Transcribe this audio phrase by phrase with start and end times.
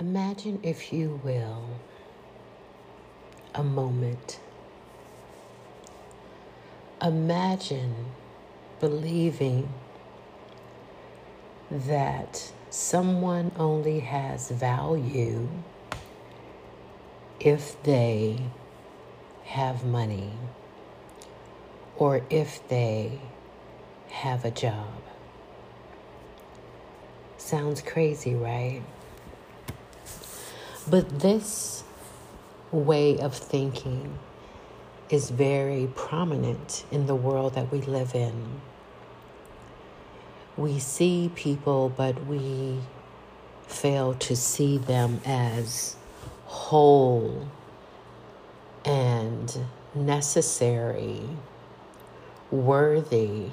[0.00, 1.64] Imagine, if you will,
[3.54, 4.40] a moment.
[7.00, 7.94] Imagine
[8.80, 9.68] believing
[11.70, 15.48] that someone only has value
[17.38, 18.38] if they
[19.44, 20.32] have money
[21.96, 23.20] or if they
[24.08, 25.02] have a job.
[27.36, 28.82] Sounds crazy, right?
[30.88, 31.82] But this
[32.70, 34.18] way of thinking
[35.08, 38.60] is very prominent in the world that we live in.
[40.56, 42.80] We see people, but we
[43.66, 45.96] fail to see them as
[46.44, 47.48] whole
[48.84, 51.22] and necessary,
[52.50, 53.46] worthy,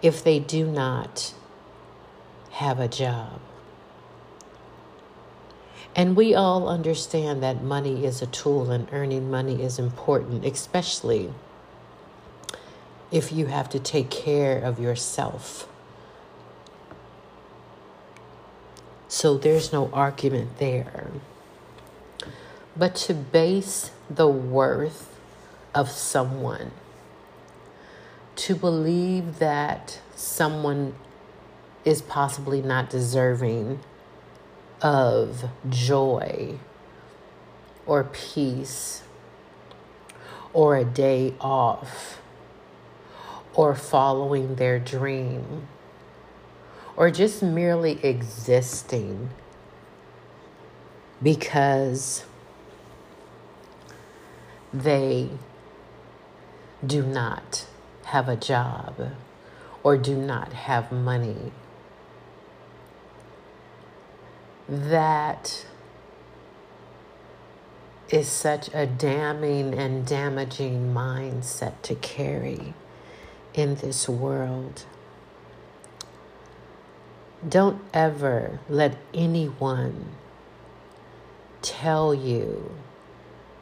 [0.00, 1.34] if they do not
[2.50, 3.40] have a job.
[5.96, 11.32] And we all understand that money is a tool and earning money is important, especially
[13.12, 15.68] if you have to take care of yourself.
[19.06, 21.12] So there's no argument there.
[22.76, 25.16] But to base the worth
[25.72, 26.72] of someone,
[28.34, 30.96] to believe that someone
[31.84, 33.78] is possibly not deserving
[34.84, 36.58] of joy
[37.86, 39.02] or peace
[40.52, 42.20] or a day off
[43.54, 45.66] or following their dream
[46.96, 49.30] or just merely existing
[51.22, 52.26] because
[54.72, 55.30] they
[56.86, 57.66] do not
[58.04, 59.12] have a job
[59.82, 61.52] or do not have money
[64.68, 65.66] that
[68.08, 72.74] is such a damning and damaging mindset to carry
[73.54, 74.84] in this world.
[77.46, 80.12] Don't ever let anyone
[81.60, 82.72] tell you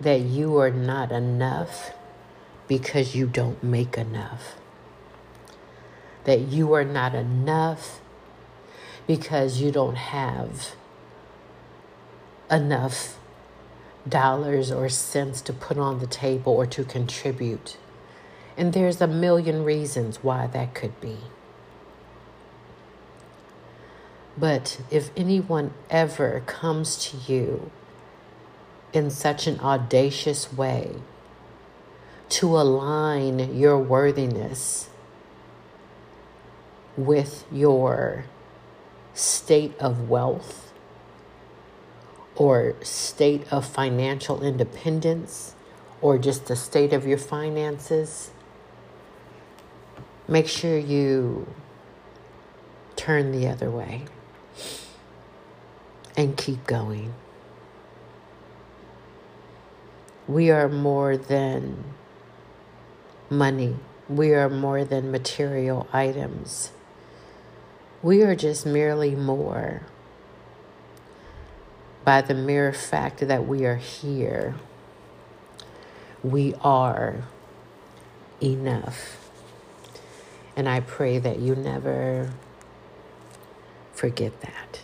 [0.00, 1.92] that you are not enough
[2.68, 4.56] because you don't make enough.
[6.24, 8.00] That you are not enough
[9.06, 10.74] because you don't have
[12.50, 13.18] enough
[14.08, 17.76] dollars or cents to put on the table or to contribute.
[18.56, 21.18] And there's a million reasons why that could be.
[24.36, 27.70] But if anyone ever comes to you
[28.92, 30.96] in such an audacious way
[32.30, 34.88] to align your worthiness
[36.96, 38.24] with your
[39.14, 40.69] state of wealth,
[42.40, 45.54] or state of financial independence
[46.00, 48.30] or just the state of your finances,
[50.26, 51.46] make sure you
[52.96, 54.06] turn the other way
[56.16, 57.12] and keep going.
[60.26, 61.84] We are more than
[63.28, 63.76] money.
[64.08, 66.72] We are more than material items.
[68.02, 69.82] We are just merely more
[72.10, 74.56] by the mere fact that we are here,
[76.24, 77.22] we are
[78.42, 79.30] enough.
[80.56, 82.32] And I pray that you never
[83.92, 84.80] forget that.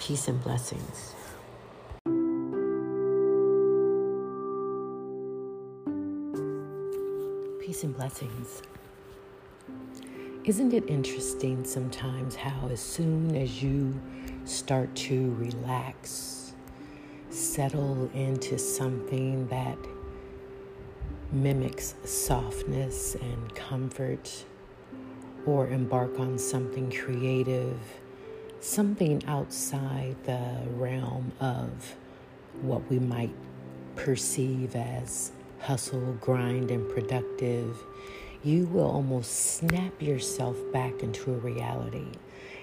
[0.00, 1.14] Peace and blessings.
[7.64, 8.62] Peace and blessings.
[10.42, 13.94] Isn't it interesting sometimes how, as soon as you
[14.44, 16.54] start to relax,
[17.30, 19.78] settle into something that
[21.30, 24.44] mimics softness and comfort,
[25.46, 27.78] or embark on something creative,
[28.60, 31.96] something outside the realm of
[32.60, 33.34] what we might
[33.96, 37.76] perceive as hustle, grind, and productive,
[38.44, 42.08] you will almost snap yourself back into a reality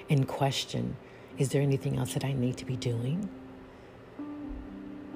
[0.10, 0.96] and question
[1.40, 3.30] is there anything else that I need to be doing?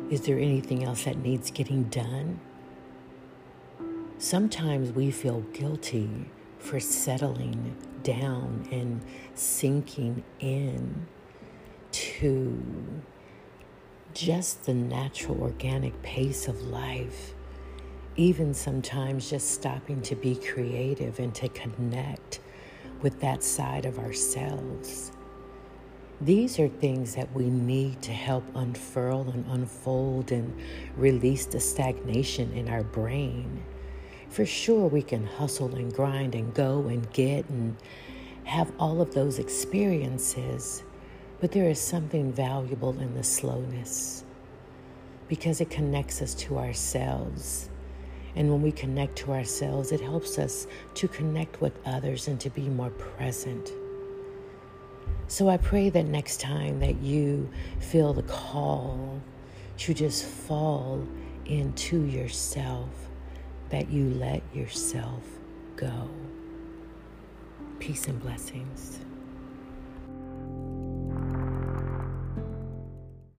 [0.10, 2.40] Is there anything else that needs getting done?
[4.20, 6.10] Sometimes we feel guilty
[6.60, 9.02] for settling down and
[9.34, 11.08] sinking in
[11.92, 13.04] to
[14.14, 17.34] just the natural organic pace of life.
[18.16, 22.40] Even sometimes just stopping to be creative and to connect
[23.02, 25.12] with that side of ourselves
[26.22, 30.56] These are things that we need to help unfurl and unfold and
[30.96, 33.64] release the stagnation in our brain.
[34.30, 37.76] For sure, we can hustle and grind and go and get and
[38.46, 40.84] have all of those experiences,
[41.42, 44.24] but there is something valuable in the slowness
[45.28, 47.70] because it connects us to ourselves.
[48.36, 52.50] And when we connect to ourselves, it helps us to connect with others and to
[52.50, 53.72] be more present.
[55.34, 57.50] So I pray that next time that you
[57.80, 59.20] feel the call
[59.80, 61.08] to just fall
[61.48, 62.92] into yourself,
[63.70, 65.24] that you let yourself
[65.76, 66.08] go.
[67.80, 69.00] Peace and blessings.